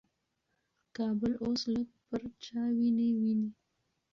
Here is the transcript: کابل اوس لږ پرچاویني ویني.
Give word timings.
کابل 0.95 1.31
اوس 1.43 1.61
لږ 1.73 1.87
پرچاویني 2.07 3.09
ویني. 3.19 3.49